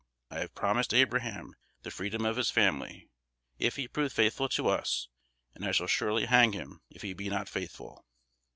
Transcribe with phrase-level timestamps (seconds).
[0.31, 1.53] I have promised Abraham
[1.83, 3.11] the freedom of his family,
[3.59, 5.09] if he prove faithful to us;
[5.53, 8.03] and I shall surely hang him if he be not faithful."